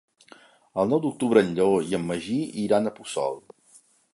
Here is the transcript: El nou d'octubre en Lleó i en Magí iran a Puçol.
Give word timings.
El 0.83 0.89
nou 0.93 1.01
d'octubre 1.03 1.43
en 1.47 1.53
Lleó 1.59 1.75
i 1.91 1.95
en 1.99 2.09
Magí 2.13 2.39
iran 2.65 2.89
a 2.89 2.95
Puçol. 2.99 3.41